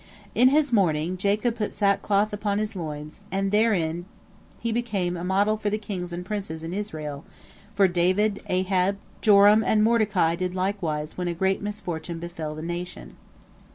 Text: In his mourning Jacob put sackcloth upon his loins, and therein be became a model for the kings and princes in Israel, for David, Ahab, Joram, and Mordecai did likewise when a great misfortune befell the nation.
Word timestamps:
In 0.33 0.49
his 0.49 0.73
mourning 0.73 1.15
Jacob 1.15 1.57
put 1.57 1.75
sackcloth 1.75 2.33
upon 2.33 2.57
his 2.57 2.75
loins, 2.75 3.21
and 3.31 3.51
therein 3.51 4.05
be 4.63 4.71
became 4.71 5.15
a 5.15 5.23
model 5.23 5.57
for 5.57 5.69
the 5.69 5.77
kings 5.77 6.11
and 6.11 6.25
princes 6.25 6.63
in 6.63 6.73
Israel, 6.73 7.23
for 7.75 7.87
David, 7.87 8.41
Ahab, 8.47 8.97
Joram, 9.21 9.63
and 9.63 9.83
Mordecai 9.83 10.35
did 10.35 10.55
likewise 10.55 11.19
when 11.19 11.27
a 11.27 11.35
great 11.35 11.61
misfortune 11.61 12.17
befell 12.17 12.55
the 12.55 12.63
nation. 12.63 13.15